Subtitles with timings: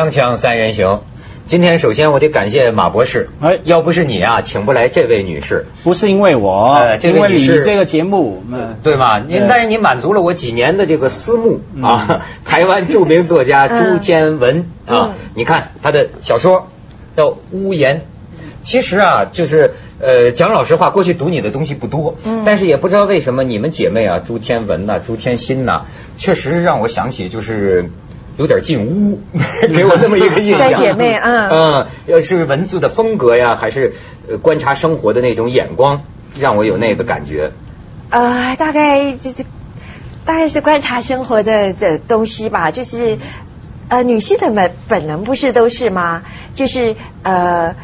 [0.00, 1.02] 锵锵三人行，
[1.46, 3.58] 今天首先我得感谢马博士，哎。
[3.64, 7.64] 要不是你啊，请不来这位女士，不是因为我，呃这位因为你女士。
[7.64, 9.18] 这个节目，嗯，对吗？
[9.18, 11.82] 您但是你满足了我几年的这个思慕嗯。
[11.82, 16.68] 啊， 台湾著名作家朱天文啊嗯，你看他的小说
[17.14, 17.96] 叫《屋檐》。
[18.62, 22.42] 其实啊，就是呃，讲老实话，过去读你的东西不多，嗯。
[22.46, 25.84] 但是也不知道为什么你们姐妹啊，朱天文呐、朱天心呐、
[26.16, 27.90] 确实让我想起就是
[28.40, 29.20] 有点进屋，
[29.68, 30.60] 给我这么一个印象。
[30.72, 33.92] 在姐妹啊嗯，要是文字的风格呀，还是
[34.26, 36.04] 呃观察生活的那种眼光，
[36.38, 37.52] 让我有那个感觉。
[38.08, 39.44] 呃，大概这这
[40.24, 43.18] 大概是观察生活的这东西吧，就是
[43.88, 46.22] 呃，女性的本本能不是都是吗？
[46.54, 47.74] 就是呃。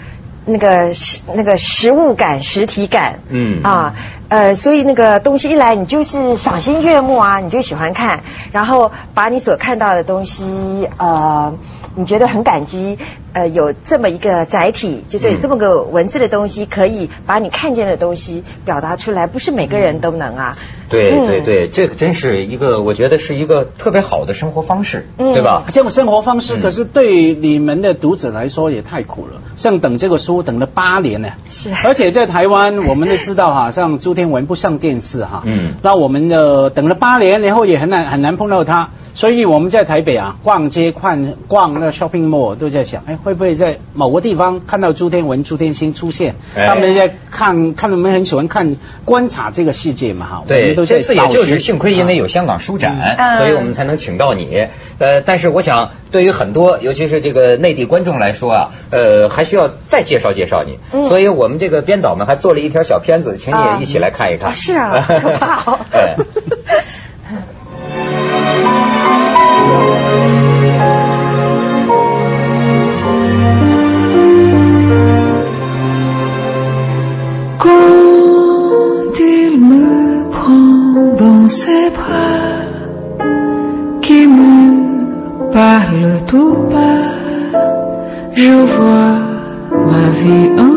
[0.48, 3.96] 那个实那个实物感、实体感，嗯啊，
[4.28, 11.54] 呃，所以那个东西一来，你就是赏心悦目啊，你就喜欢看，然后把你所看到的东西，呃，
[11.94, 12.98] 你觉得很感激，
[13.32, 20.56] 呃，有这么一个载体，就是有这么个文字的东西，可以把你看见的东西表达出来，不是每个人都能啊。
[20.88, 25.64] 对嗯对对，这个真是一个，我觉得是一个特别好的生活方式，嗯对吧？
[25.72, 29.40] 这种生活方式，嗯可是对你们的读者来说也太苦了。
[29.56, 46.34] 像等这个书等了八年呢，是而且在台湾，我们都知道哈，像朱天文不上电视哈，嗯那我们的等了八年，然后也很难很难碰到他，所以我们在台北啊逛街逛逛那个 shopping mall 都在想，哎，会不会在某个地方看到朱天文、朱天心出现？
[46.56, 54.66] 哎他们在看看我们很喜欢看观察这个世界嘛哈，对，都在这次也就是幸亏因为有香港书展，所以我们才能请到你。
[54.98, 60.78] 呃，但是我想，对于很多尤其是这个内地观众来说啊，呃，还需要再介绍介绍你。
[60.92, 64.49] 嗯所以我们这个编导们还做了一条小片子，请你也一起来看一看。
[64.49, 66.15] 啊是啊可怕哦哎
[77.59, 82.65] Quand il me prend dans ses bras,
[84.01, 87.13] qui me parle tout bas,
[88.33, 89.19] je vois
[89.91, 90.74] ma vie en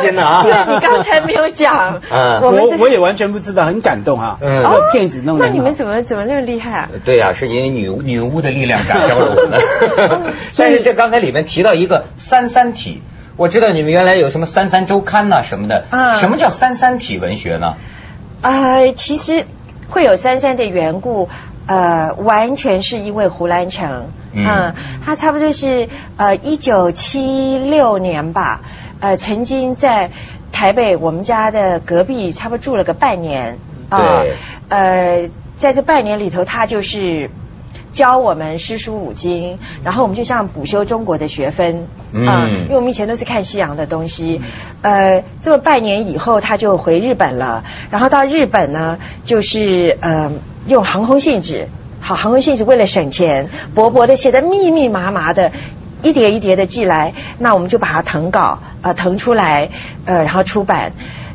[0.10, 4.38] 哎挺开心的啊你刚才没有讲，嗯我我我也完全不知道，很感动啊。
[4.42, 5.46] 嗯这个骗子弄的。
[5.48, 6.90] 那你们怎么怎么那么厉害啊？
[7.06, 9.60] 对呀、是因为女女巫的力量感召了我们。
[10.58, 13.02] 但是这刚才里面提到一个三三体，
[13.38, 15.86] 我知道你们原来有什么三三周刊呐、什么的。
[15.92, 17.76] 嗯什么叫三三体文学呢？
[18.42, 19.46] 呃，其实
[19.90, 21.30] 会有三三的缘故，
[21.66, 24.74] 呃，完全是因为胡兰成，嗯嗯，
[25.06, 25.88] 他差不多是
[26.18, 28.60] 呃一九七六年吧，
[29.04, 30.12] 呃，曾经在
[30.54, 33.58] 台北我们家的隔壁差不多住了个半年，
[33.90, 34.24] 啊
[34.70, 37.30] 呃，在这半年里头，他就是。
[37.92, 44.42] 教我们诗书五经，然后我们就像补修中国的学分，嗯啊因为我们以前都是看西洋的东西，
[44.82, 50.32] 呃，这么半年以后他就回日本了，然后到日本呢，就是呃
[50.66, 51.68] 用航空信纸，
[52.02, 55.52] 好，航空信纸为了省钱，薄薄的写的密密麻麻的。
[56.04, 59.70] 一叠一叠的寄来，那我们就把它誊稿，啊，誊出来，
[60.06, 60.92] 呃，然后出版，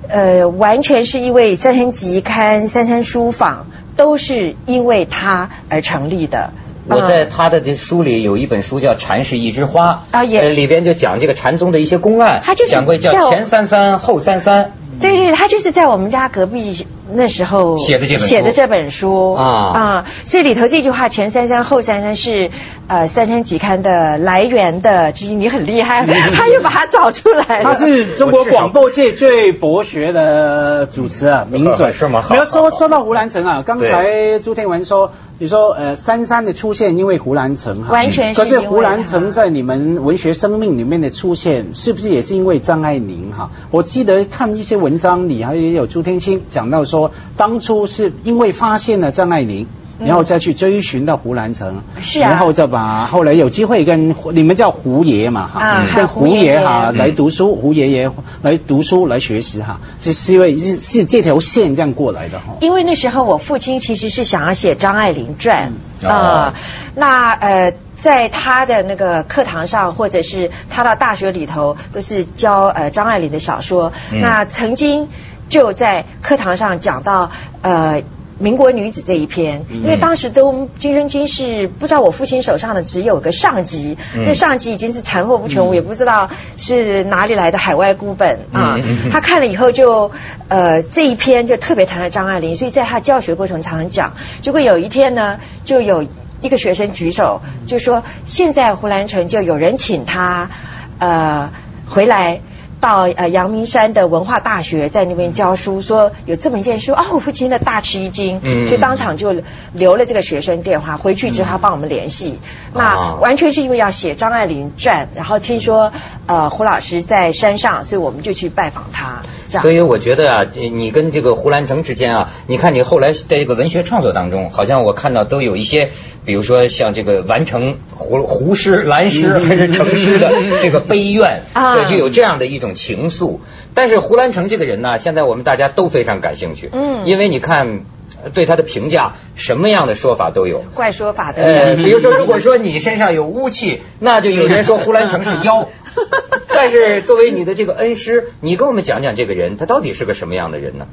[0.08, 3.66] 呃，完全是因为三山集刊、三山书坊
[3.96, 6.50] 都是因为他而成立的。
[6.86, 18.26] 我在嗯他的这书里有一本书叫《禅是一枝花》啊也呃里边就讲这个禅宗的一些公案，他就是讲过叫前三三后三三，对对，他就是在我们家隔壁那时候写的这本书。
[18.26, 19.32] 写的这本书。
[19.34, 20.06] 啊。
[20.24, 22.50] 所以里头这句话前三三后三三是
[22.86, 27.64] 呃三三集刊的来源的之一，你很厉害，他又把它找出来了。
[27.64, 31.92] 他是中国广播界最博学的主持啊， 名嘴。
[31.92, 32.34] 是吗好。
[32.34, 43.52] 没有好好说说到胡兰成啊，刚才朱天文说，你说呃三三的出现因为胡兰成哈，完全是可是胡兰成在你们文学生命里面的出现，是不是也是因为张爱玲哈？
[43.70, 49.68] 我记得看一些文章里还也有朱天心讲到说，当初是因为发现了张爱玲。
[49.98, 58.10] 然后再去追寻到胡兰成，是啊然后再把后来有机会跟你们叫胡爷嘛哈，啊跟胡爷哈来读书，胡爷爷
[58.42, 62.56] 来读书来学习哈，是是因为是是这条线这样过来的哈。
[62.60, 65.72] 因为那时候我父亲其实是想要写张爱玲传
[66.02, 66.54] 嗯啊、哦
[66.94, 67.72] 那呃。
[68.00, 73.92] 在他的那个课堂上，或者是他到大学里头，都是教呃张爱玲的小说。
[74.12, 75.08] 嗯那曾经
[75.48, 78.04] 就在课堂上讲到呃
[78.38, 88.78] 民国女子这一篇，嗯因为当时都《今生今世》，不知道我父亲手上的只有个上集，嗯那上集已经是残破不全，我也不知道是哪里来的海外孤本啊。
[89.10, 90.12] 他看了以后就
[90.48, 94.14] 呃这一篇就特别谈了张爱玲，所以在他教学过程常常讲。
[94.40, 96.06] 结果有一天呢，就有
[96.40, 100.50] 一个学生举手，就说现在胡兰成就有人请他
[100.98, 101.50] 呃
[101.86, 102.40] 回来。
[102.80, 109.42] 到呃阳明山的文化大学，在那边教书，说有这么一件事，哦，我父亲的大吃一惊，嗯所以当场就
[109.72, 112.38] 留了这个学生电话，回去之后他帮我们联系。
[112.74, 115.92] 那哦完全是因为要写张爱玲传，然后听说
[116.26, 119.22] 呃胡老师在山上，所以我们就去拜访他。
[119.48, 125.90] 所以我觉得啊，你跟这个胡兰成之间啊，你看你后来在这个文学创作当中，好像我看到都有一些，
[126.24, 133.38] 比如说像这个完成胡 胡诗、兰诗还是成诗的这个悲怨，啊对，就有这样的一种情愫。
[133.74, 137.80] 但是胡兰成这个人呢，现在我们大家都非常感兴趣，嗯因为你看
[138.22, 140.64] 呃对他的评价，什么样的说法都有。
[140.74, 141.42] 怪说法的。
[141.42, 145.68] 呃，比如说，如果说你身上有污气，那就有人说胡兰成是妖。
[146.48, 150.86] 但是作为你的这个恩师，你跟我们讲讲这个人，他到底是个什么样的人呢？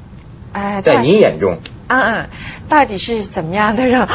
[0.52, 1.58] 哎在你眼中，
[1.88, 2.28] 嗯嗯，
[2.68, 4.00] 到底是怎么样的人？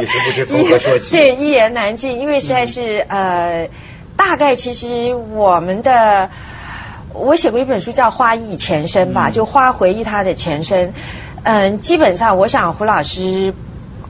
[0.00, 3.68] 一时不知从何说起 对，一言难尽，因为实在是呃，
[4.16, 6.30] 大概其实我们的。
[7.12, 10.94] 我写过一本书叫《花忆前身》吧，就花回忆他的前身。
[11.42, 13.52] 嗯，基本上我想胡老师，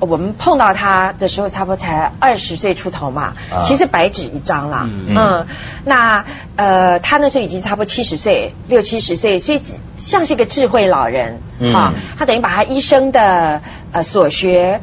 [0.00, 4.88] 我们碰到他的时候差不多才二十岁出头嘛，啊其实白纸一张啦。
[4.88, 5.46] 嗯嗯，
[5.84, 6.24] 那
[6.56, 9.62] 呃，他那时候已经差不多七十岁，六七十岁，所以
[9.98, 11.94] 像是一个智慧老人嗯啊。
[12.18, 13.60] 他等于把他一生的
[13.92, 14.80] 呃所学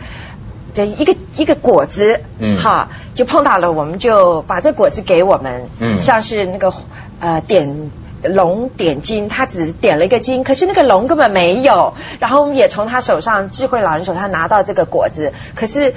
[0.75, 6.73] 的一个一个果子，嗯哈，就碰到了，我们就把这果子给我们，嗯像是那个
[7.19, 7.91] 呃点。
[8.23, 11.93] 龙点睛，他只点了一个睛，可是那个龙根本没有。
[12.19, 15.93] 然后我们也从他手上，智慧老人手上拿到这个果子，可是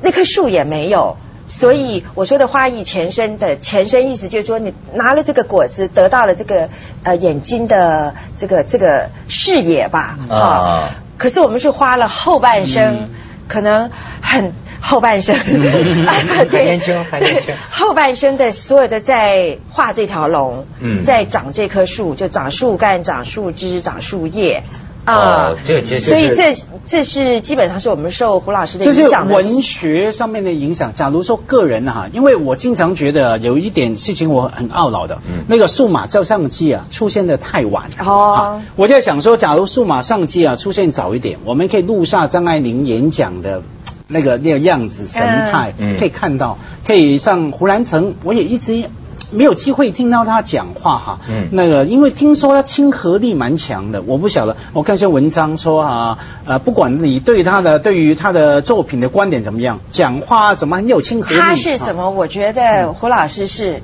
[0.00, 1.16] 那棵树也没有。
[1.48, 6.68] 所以我说的花艺前身的前身意思就是说，你拿了这个果子，得到了这个
[7.02, 10.88] 呃眼睛的这个这个视野吧，啊哈
[11.18, 13.10] 可是我们是花了后半生，
[13.48, 13.90] 可能
[14.22, 14.52] 很
[14.82, 15.36] 后半生，
[16.06, 24.62] 还年轻还年轻 后半生的所有的在画这条龙，嗯在长这棵树，就长树干、长树枝、长树叶。
[25.04, 26.54] 哦这这这所以这
[26.86, 29.34] 这是基本上是我们受胡老师的影响的。
[29.34, 30.94] 文学上面的影响。
[30.94, 37.90] 假如说个人哈，因为我经常觉得有一点事情我很懊恼的，嗯那个数码照相机啊出现的太晚。
[37.98, 43.62] 哦啊我在想说，假如数码相机啊出现早一点，我们可以录下张爱玲演讲的。
[44.12, 48.84] 那个那个样子神态、可以看到，可以像胡兰成，我也一直
[49.30, 51.20] 没有机会听到他讲话哈。
[51.28, 61.40] 嗯那个因为听说他亲和力蛮强的，我不晓得，我看一些文章说啊，呃，不管你对他的对于他的作品的观点怎么样，讲话什么很有亲和力。
[61.40, 62.10] 他是什么？
[62.10, 63.82] 我觉得胡老师是。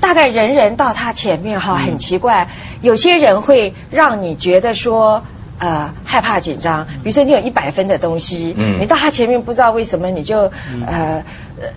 [0.00, 2.50] 大概人人到他前面哈，很奇怪，
[2.82, 5.22] 有些人会让你觉得说。
[5.58, 8.80] 呃，害怕紧张，比如说你有一百分的东西，嗯。
[8.80, 10.50] 你到他前面不知道为什么你就、
[10.86, 11.24] 呃
[11.60, 11.68] 呃，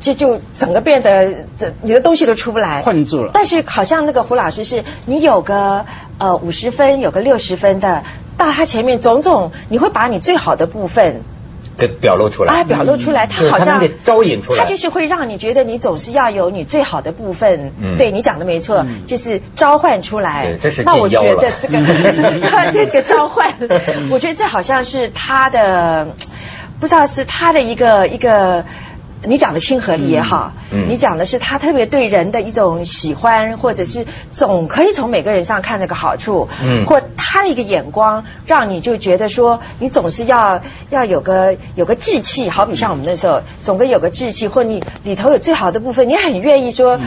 [0.00, 3.32] 就就整个变得这你的东西都出不来，困住了。
[3.34, 5.84] 但是好像那个胡老师是，你有个
[6.18, 8.04] 呃五十分，有个六十分的，
[8.38, 11.20] 到他前面种种，你会把你最好的部分
[11.80, 17.72] 给表露出来啊表露出来，他好像招引出来他就是会让你觉得你总是要有你最好的部分。
[17.80, 20.44] 嗯对你讲的没错，嗯就是召唤出来。
[20.44, 21.78] 对这是那我觉得这个
[22.72, 23.54] 这个召唤，
[24.10, 26.14] 我觉得这好像是他的，
[26.78, 28.64] 不知道是他的一个一个。
[29.22, 30.88] 你讲的亲和力也好，嗯嗯。
[30.88, 36.86] 你讲的是他特别对人的一种喜欢，或者是总可以从每个人上看那个好处，嗯。
[36.86, 46.98] 或他的一个眼光，让你就觉得说，你总是要要有个有个志气，好比像我们那时候，总归有个志气，或你里头有最好的部分，你很愿意说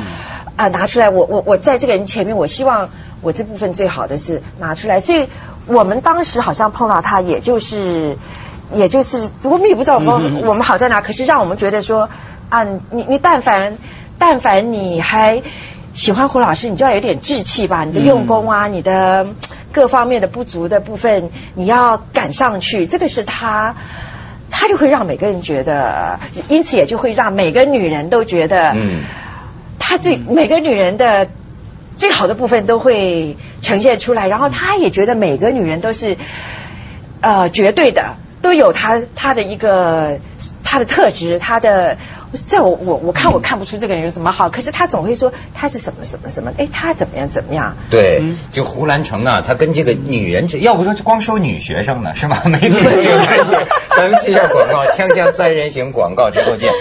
[0.56, 2.90] 啊、拿出来，我我我在这个人前面，我希望
[3.22, 5.28] 我这部分最好的是拿出来，所以
[5.66, 8.18] 我们当时好像碰到他，也就是。
[8.76, 12.10] 也就是我们也不知道我们、我们好在哪，可是让我们觉得说
[12.50, 13.78] 啊，你你但凡
[14.18, 15.42] 但凡你还
[15.94, 19.28] 喜欢胡老师，你就要有点志气吧，你的用功啊，你的
[19.72, 23.76] 各方面的不足的部分，你要赶上去，这个是他。
[24.56, 29.02] 他就会让每个人觉得，因此也就会让每个女人都觉得，嗯
[29.80, 31.28] 他最每个女人的
[31.98, 36.18] 最好的部分都会呈现出来，然后他也觉得每个女人都是
[37.20, 40.20] 呃绝对的，都有他他的一个
[40.64, 41.98] 他的特质，他的
[42.48, 52.44] 在我我我看我看不出这个人有什么好，可是他总会说他是什么什么什么，哎，他怎么样怎么样，对嗯，就胡兰成啊，他跟这个女人这，要不说光收女学生呢，是吧？
[52.46, 53.56] 没听说有关系。
[53.96, 56.72] 咱们去一下广告，锵锵三人行广告之后见。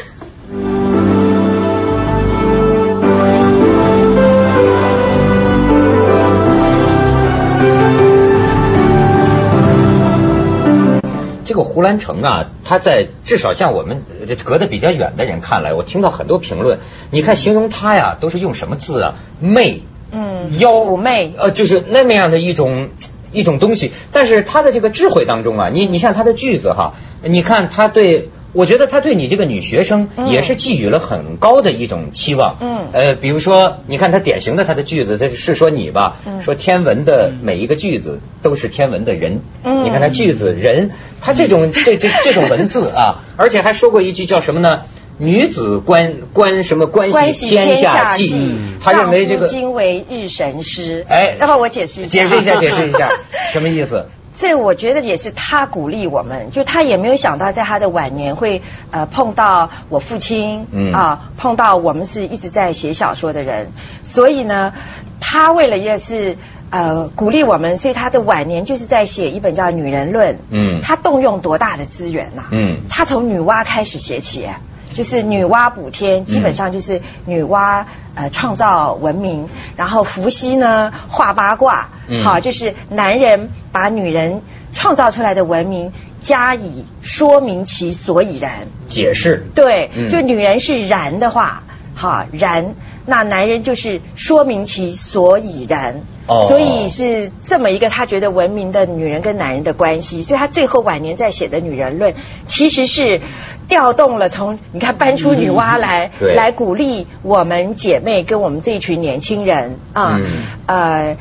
[11.52, 16.78] 这个胡兰成啊，他在至少像我们呃隔得比较远的人看来，我听到很多评论，
[17.10, 19.16] 你看形容他呀，都是用什么字啊？
[19.38, 19.82] 媚，
[20.12, 22.88] 嗯，妖妩媚，呃，就是那么样的一种
[23.32, 23.92] 一种东西。
[24.12, 28.30] 但是他的这个智慧当中啊，你你像他的句子哈，你看他对。
[28.52, 32.56] 我觉得他对你这个女学生嗯也是寄予了很高的一种期望。
[32.60, 39.40] 嗯呃，比如说，你看他典型的他的句子，他是说你吧，嗯说天文的每一个句子都是天文的人。
[39.64, 40.90] 嗯你看他句子人，
[41.20, 44.82] 他这种这这这种文字啊， 而且还说过一句叫什么呢？
[45.18, 51.04] 女子关关什么关关系系天下计计，，他认为这个今为日神师。
[51.08, 52.24] 哎要不我解释一下？
[52.24, 53.10] 解释一下，解释一下，
[53.52, 54.06] 什么意思？
[54.34, 60.92] 这我觉得也是他鼓励我们，就他也没有想到在他的晚年会呃碰到我父亲，嗯。
[60.92, 63.72] 啊碰到我们是一直在写小说的人，
[64.04, 64.72] 所以呢，
[65.20, 66.36] 他为了也是
[66.70, 70.80] 呃鼓励我们，所以他的晚年就是在写一本叫《女人论》，嗯。
[70.82, 72.78] 他动用多大的资源呐、嗯。
[72.88, 74.48] 他从女娲开始写起。
[74.92, 77.84] 就是女娲补天，基本上就是女娲
[78.14, 88.68] 呃创造文明，然后伏羲呢画八卦，嗯好，就是男人把女人创造出来的文明加以说明其所以然。
[88.88, 89.46] 解释。
[89.54, 91.62] 对，嗯就女人是然的话，
[91.94, 92.74] 哈然，
[93.06, 96.02] 那男人就是说明其所以然。
[96.26, 96.46] 哦。
[96.48, 102.12] 所以是这么一个他觉得文明的女人跟男人的关系，所以他最后晚年在写的《女人论》，
[102.46, 103.20] 其实是
[103.68, 109.78] 调动了从你看搬出女娲来，来鼓励我们姐妹跟我们这一群年轻人。
[109.92, 110.26] 啊，嗯。
[110.66, 111.16] 呃，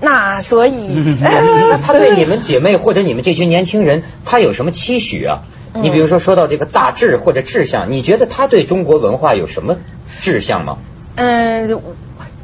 [0.00, 5.42] 那所以 那他对你们姐妹或者你们这群年轻人，他有什么期许啊？
[5.78, 9.76] 嗯你比如说说到这个大志或者志向，你觉得他对中国文化有什么
[10.20, 10.78] 志向吗？
[11.16, 11.80] 嗯。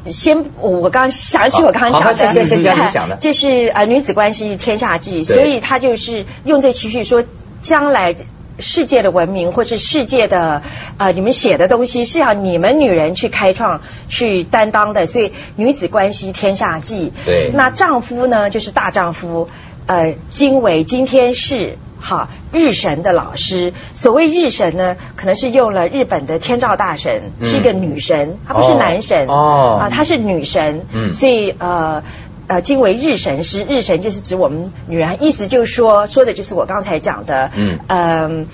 [0.07, 7.23] 先，我我刚想起我刚刚讲的，先先讲的这是呃女子关系天下计，所以他就是用这情绪说，
[7.63, 8.15] 将来
[8.59, 10.61] 世界的文明或是世界的
[10.99, 17.11] 呃你们写的东西是要你们女人去开创、去担当的，所以女子关系天下计。
[17.25, 19.49] 对那丈夫呢，就是大丈夫，
[19.87, 21.79] 呃，今为今天是。
[22.05, 27.49] 好，日神的老师，所谓日神呢，可能是用了日本的天照大神，嗯。
[27.49, 29.79] 是一个女神，她不是男神哦。
[29.81, 31.13] 啊，她是女神，嗯。
[31.13, 32.03] 所以呃。
[32.47, 37.79] 呃，今为日神师，日神就是指我们女人，意思就是说，说的就是我刚才讲的，嗯。
[37.87, 38.47] 嗯，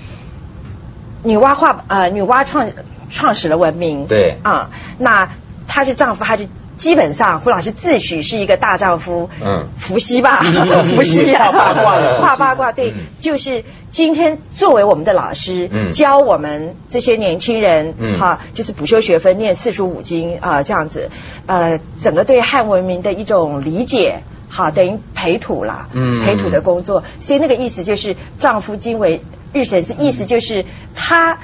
[1.22, 2.70] 女娲画呃，女娲创
[3.10, 4.38] 创始了文明，对。
[4.42, 5.28] 啊，那
[5.68, 6.46] 她是丈夫，她就
[6.82, 9.68] 基本上胡老师自诩是一个大丈夫，嗯。
[9.78, 10.42] 伏羲吧，
[10.90, 12.20] 伏羲啊，画八卦的。
[12.20, 13.62] 画八卦，对嗯，就是
[13.92, 15.92] 今天作为我们的老师，嗯。
[15.92, 18.18] 教我们这些年轻人，嗯。
[18.18, 21.10] 哈，就是补修学分，念四书五经啊，这样子，
[21.46, 24.24] 呃，整个对汉文明的一种理解。
[24.48, 26.24] 好，等于培土啦，嗯。
[26.24, 29.22] 培土的工作，所以那个意思就是丈夫今为
[29.52, 30.64] 日神是意思就是
[30.96, 31.38] 他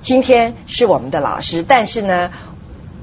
[0.00, 2.30] 今天是我们的老师，但是呢，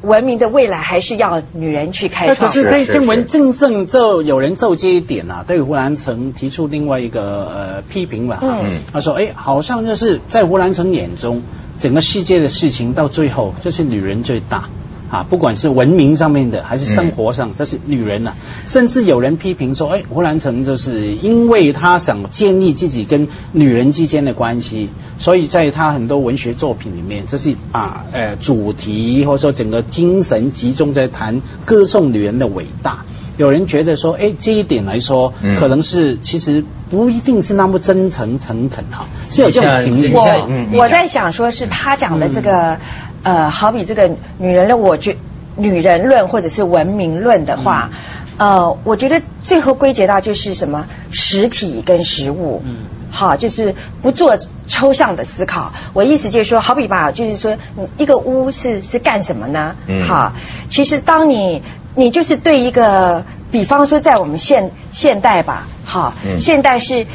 [0.08, 2.48] 文明的未来还是要女人去开那创。
[2.48, 8.60] 可是这是这文是正正就有人奏这一点啊，对胡兰成提出另外一个呃批评了哈。
[8.64, 11.44] 嗯他说，哎，好像就是在胡兰成眼中，
[11.78, 14.70] 整个世界的事情到最后就是女人最大。
[15.10, 18.34] 啊，不管是文明上面的，还是生活上，这是女人呐、
[18.66, 33.06] 甚至有人批评说，哎，胡兰成就是因为他想建立自己跟女人之间的关系，所以在他很多文学作品里面，这是把呃主题或者说整个精神集中在谈歌颂女人的伟大。
[33.38, 35.56] 有人觉得说，哎，这一点来说，嗯。
[35.56, 40.26] 可能是其实不一定是那么真诚诚恳哈，是有这种评你论。
[40.26, 42.80] 像嗯我在想说，是他讲的这个，
[43.24, 45.18] 呃，好比这个女人论，我觉
[45.56, 47.90] 女人论或者是文明论的话，
[48.38, 52.62] 呃，我觉得最后归结到就是什么实体跟实物。
[52.66, 52.78] 嗯
[53.10, 55.74] 好，就是不做抽象的思考。
[55.94, 59.76] 我意思就是说，好比吧，就是说，你一个屋是是干什么呢？
[59.88, 60.34] 嗯好，
[60.70, 61.64] 其实当你
[61.96, 67.06] 你就是对一个比方说在我们现现代吧，好，嗯现代是。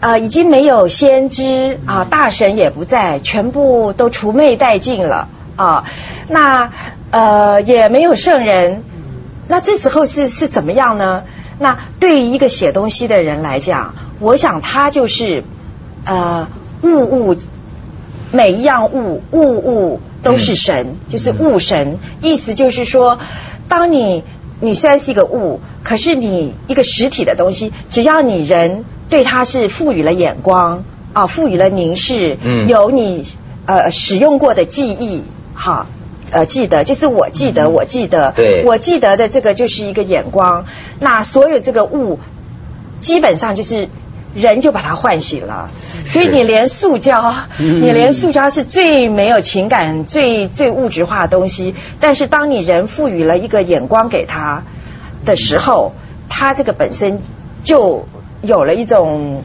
[0.00, 5.26] 呃，已经没有先知啊，大神也不在，全部都除魅殆尽了
[5.58, 5.84] 啊。
[6.28, 6.70] 那
[7.10, 8.82] 呃也没有圣人，
[9.46, 11.24] 那这时候是是怎么样呢？
[11.60, 15.42] 那对于一个写东西的人来讲，我想他就是
[16.04, 16.46] 呃
[16.82, 17.36] 物物
[18.30, 21.98] 每一样物物物都是神，就是物神。
[22.20, 23.18] 意思就是说，
[23.68, 24.22] 当你
[24.60, 33.26] 你虽然是一个物，可是你一个实体的东西，只要你人对它是赋予了眼光啊，赋予了凝视，嗯有你
[33.66, 35.24] 呃使用过的记忆，
[35.58, 35.86] 哈。
[36.30, 40.66] 呃，记得就是我记得，我记得，对我记得的这个就是一个眼光。
[41.00, 42.20] 那所有这个物，
[43.00, 43.88] 基本上就是
[44.34, 45.70] 人就把它唤醒了。
[46.04, 54.64] 所以你连塑胶，你连塑胶是最没有情感、最最物质化的东西，但是当你人赋予了一个眼光给它
[55.24, 55.94] 的时候，
[56.28, 57.22] 它这个本身
[57.64, 58.06] 就
[58.42, 59.44] 有了一种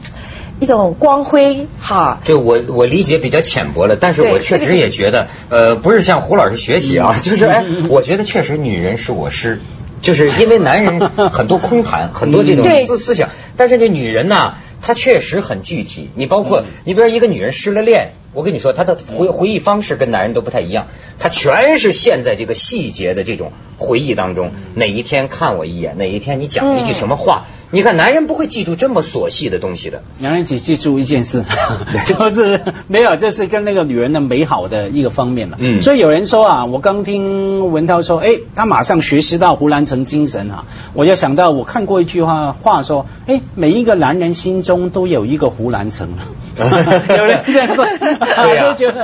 [0.60, 2.20] 一种光辉，哈。
[2.24, 9.60] 就我我理解比较浅薄了，但是我确实也觉得，呃，不是向胡老师学习啊，就是哎，我觉得确实女人是我师。
[10.02, 11.00] 就是因为男人
[11.32, 16.10] 很多空谈，很多这种思思想，但是这女人呢，她确实很具体。
[16.14, 24.52] 你包括你比如说一个女人失了恋，我跟你说，她的回回忆方式跟男人都不太一样，她全是陷在这个细节的这种回忆当中。
[24.74, 30.02] 哪一天看我一眼，哪一天你讲了一句什么话，你看男人不会记住这么琐细的东西的。
[30.20, 31.44] 男人只记住一件事，
[32.06, 35.56] 就是没有，这是跟那个女人的美好的一个方面了。
[35.60, 46.08] 嗯所以有人说啊，我刚听文涛说，哎，他马上学习到胡兰成精神啊，我就想到我看过一句话话说，哎，每一个男人心中都有一个胡兰成。
[46.56, 47.86] 有人这样说，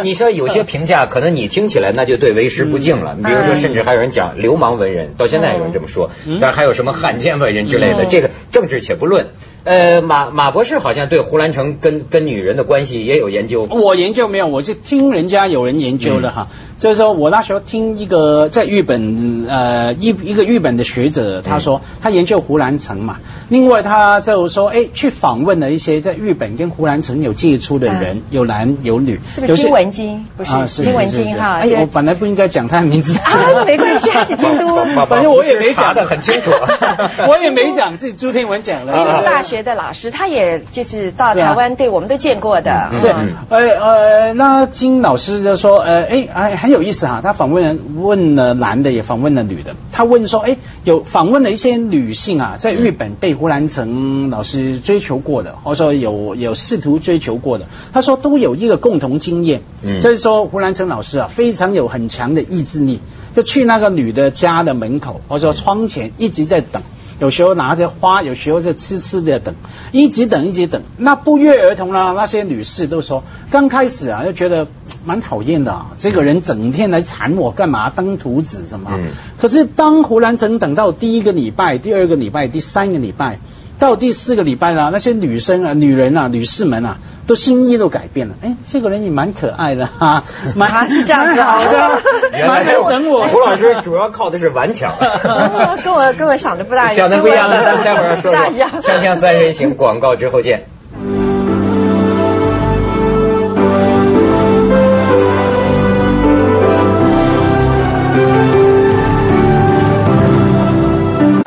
[0.02, 3.14] 你说有些评价，可能你听起来那就对为师不敬了。
[3.14, 8.06] 你比如说，甚至还有人讲流氓文人，到现在有人这么说，但还有什么汉奸文人之类的，嗯。
[8.08, 9.26] 这个政治且不论。
[9.64, 13.68] 呃，马马博士好像对胡兰成跟跟女人的关系也有研究。
[13.70, 16.48] 我研究没有，我是听人家有人研究的哈。
[16.78, 23.18] 就是说我那时候听一个在日本呃一一个日本的学者，他说他研究胡兰成嘛，
[23.50, 30.26] 另外他就说哎去访问了一些在日本跟胡兰成有接触的人，有男有女，是不是金文金？
[30.38, 31.60] 不是啊是金文是是金哈？
[31.80, 36.50] 我本来不应该讲他的名字啊，没关系，他是京都 反正我也没讲的很清楚。
[37.28, 38.94] 我也没讲，是朱天文讲的。
[38.94, 42.90] 京都大学的老师，他也就是到台湾，对我们都见过的。
[42.92, 49.74] 嗯是嗯，呃呃，那金老师就说，呃，哎，哎，很有意思哈，他访问问了男的，也访问了女的。
[49.92, 63.00] 他问说，哎，有访问了一些女性啊，在日本被胡兰成老师追求过的，或者说有有试图追求过的，他说都有一个共同经验，嗯就是说胡兰成老师啊，非常有很强的意志力，
[63.34, 66.82] 就去那个女的家的门口，或者说窗前一直在等。
[67.20, 69.54] 有时候拿着花，有时候就痴痴的等，
[69.92, 70.82] 一直等，一直等。
[70.96, 74.66] 那不约而同呢，那些女士都说，刚开始啊就觉得
[75.04, 77.90] 蛮讨厌的、啊，这个人整天来缠我干嘛？
[77.90, 78.90] 当徒子什么？
[78.94, 83.38] 嗯可是当胡兰成等到第一个礼拜、第二个礼拜、第三个礼拜，
[83.80, 88.34] 到第四个礼拜呢，那些女生啊、女人啊、女士们啊，都心意都改变了。
[88.42, 90.22] 哎，这个人也蛮可爱的哈，
[90.54, 92.00] 蛮啊是这样子蛮好的，
[92.32, 93.26] 原来等我。
[93.26, 94.92] 胡老师主要靠的是顽强。
[95.24, 98.82] 哦 跟我跟我想的不大一样，想的不一样那，咱们待会儿说不大一样说。
[98.82, 100.66] 锵锵三人行，广告之后见。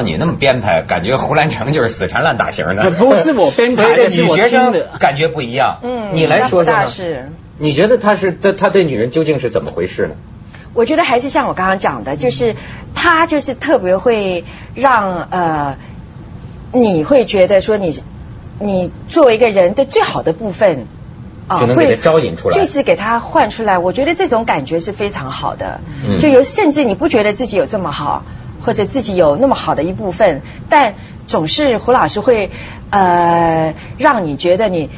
[0.04, 2.90] 你那么编排，感觉胡兰成就是死缠烂打型的。
[2.92, 5.80] 不是我编排的女学是我听生的感觉不一样。
[5.84, 6.88] 嗯你来说说？
[6.88, 7.30] 是。
[7.58, 10.16] 你觉得他是他他对女人究竟是怎么回事呢？
[10.74, 12.56] 我觉得还是像我刚刚讲的，就是
[12.96, 15.78] 他就是特别会让呃，
[16.72, 18.02] 你会觉得说你
[18.60, 20.88] 你作为一个人的最好的部分。
[21.46, 23.78] 啊就能给他招引出来就是给他换出来。
[23.78, 25.82] 我觉得这种感觉是非常好的。
[26.08, 28.24] 嗯就有甚至你不觉得自己有这么好，
[28.64, 30.96] 或者自己有那么好的一部分，但
[31.28, 32.50] 总是胡老师会
[32.90, 34.90] 呃让你觉得你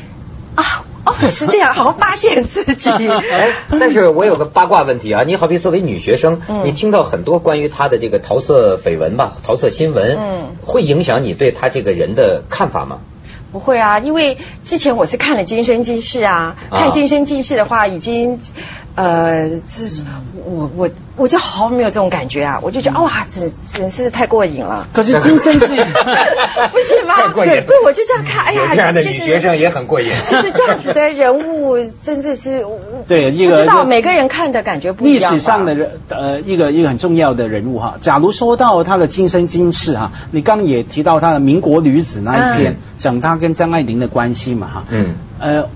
[0.56, 0.63] 啊
[1.06, 2.89] 哦我是这样，好好发现自己。
[2.89, 12.99] 哎，但是我有个八卦问题啊，你好比作为女学生，嗯你听到很多关于她的这个桃色绯闻吧、桃色新闻，嗯会影响你对她这个人的看法吗？
[13.51, 18.39] 不会啊，因为之前我是看了《今生今世》啊，啊看《今生今世》的话，已经
[18.96, 20.04] 呃，这是
[20.46, 24.88] 我我我就好没有这种感觉啊，我就觉得哇，真真是太过瘾了。
[24.94, 27.16] 可是今生记不是吗？
[27.18, 30.10] 太过瘾了对，我就这样看，哎呀，有这样的就是女学生也很过瘾。
[30.30, 32.66] 就是这样子的人物，真的是
[33.08, 35.40] 对一个不知道每个人看的感觉不一历样历。
[35.40, 37.96] 史上的人呃一个一个很重要的人物哈。
[38.00, 44.84] 假如说到他的今生今世哈，你刚刚也提到他的民国女子那一篇，讲他跟张爱玲的关系嘛哈。
[44.90, 45.70] 嗯，呃，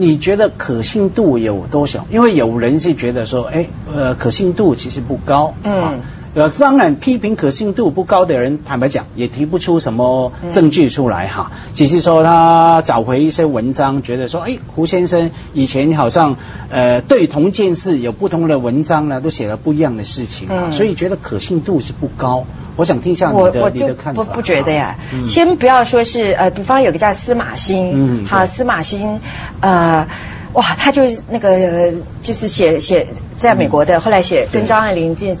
[0.00, 2.06] 你觉得可信度有多少？
[2.10, 5.52] 因为有人是觉得说，哎，呃，可信度其实不高。
[5.62, 5.94] 嗯啊
[6.32, 11.50] 呃，当然，批评可信度不高的人，坦白讲，也提不出什么证据出来哈。
[11.74, 16.36] 只是说他找回一些文章，觉得说，哎，胡先生以前好像
[16.70, 22.44] 呃对同一件事有不同的文章呢，都写了不一样的事情所以觉得可信度是不高。
[22.76, 24.22] 我想听一下你的你的看法。
[24.22, 24.96] 不不觉得呀。
[25.12, 29.20] 嗯先不要说是呃，比方有个叫司马欣，好，嗯好司马欣，
[29.60, 30.06] 呃。
[30.52, 31.92] 哇，他就是那个，呃
[32.24, 33.06] 就是写写
[33.38, 35.38] 在美国的，后来写跟张爱玲这，嗯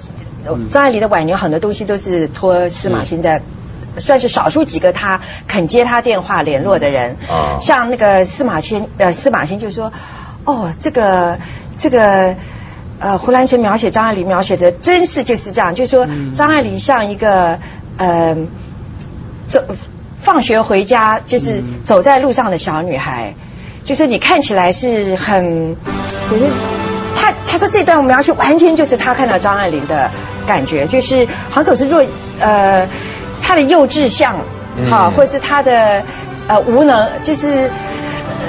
[0.70, 3.42] 张爱玲的晚年很多东西都是托司马欣在，
[3.98, 7.16] 算是少数几个他肯接他电话联络的人。
[7.28, 7.58] 啊。
[7.60, 9.92] 像那个司马迁，呃，司马欣就说，
[10.44, 11.38] 哦，这个
[11.78, 12.34] 这个。
[13.02, 16.34] 呃，胡兰成描写张爱玲描写的真是就是这样，就是说嗯。
[16.34, 17.58] 张爱玲像一个
[17.96, 18.36] 呃
[19.48, 19.64] 走
[20.20, 21.80] 放学回家就是嗯。
[21.86, 23.32] 走在路上的小女孩，
[23.84, 25.76] 就是你看起来是很，
[26.30, 26.44] 就是
[27.16, 30.10] 他他说这段描写完全就是他看到张爱玲的
[30.46, 32.04] 感觉，就是好像总是若
[32.38, 32.88] 呃
[33.42, 34.36] 他的幼稚像，
[34.76, 36.02] 嗯好、或者是他的
[36.48, 37.70] 呃无能，就是呃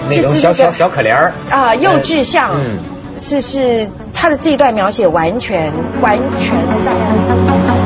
[0.09, 1.33] 那种小小小可怜儿。
[1.49, 2.77] 啊、幼稚像，嗯
[3.17, 7.80] 是是他的这一段描写完全完全让。